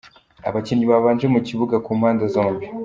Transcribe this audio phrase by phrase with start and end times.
[0.49, 2.65] Abakinnyi babanje mu kibuga ku mapnde zombi: